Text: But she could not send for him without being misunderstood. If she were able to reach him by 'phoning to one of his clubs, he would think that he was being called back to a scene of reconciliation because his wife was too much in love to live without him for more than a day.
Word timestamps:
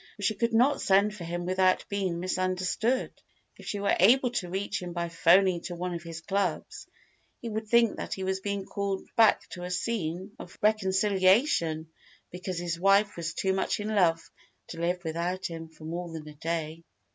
But 0.17 0.25
she 0.25 0.33
could 0.33 0.51
not 0.51 0.81
send 0.81 1.13
for 1.13 1.25
him 1.25 1.45
without 1.45 1.87
being 1.87 2.19
misunderstood. 2.19 3.13
If 3.55 3.67
she 3.67 3.79
were 3.79 3.95
able 3.99 4.31
to 4.31 4.49
reach 4.49 4.81
him 4.81 4.93
by 4.93 5.09
'phoning 5.09 5.61
to 5.65 5.75
one 5.75 5.93
of 5.93 6.01
his 6.01 6.21
clubs, 6.21 6.87
he 7.39 7.49
would 7.49 7.67
think 7.67 7.97
that 7.97 8.15
he 8.15 8.23
was 8.23 8.39
being 8.39 8.65
called 8.65 9.07
back 9.15 9.47
to 9.49 9.61
a 9.63 9.69
scene 9.69 10.31
of 10.39 10.57
reconciliation 10.63 11.91
because 12.31 12.57
his 12.57 12.79
wife 12.79 13.15
was 13.15 13.35
too 13.35 13.53
much 13.53 13.79
in 13.79 13.89
love 13.93 14.19
to 14.69 14.79
live 14.81 15.03
without 15.03 15.45
him 15.45 15.69
for 15.69 15.83
more 15.83 16.11
than 16.11 16.27
a 16.27 16.33
day. 16.33 16.83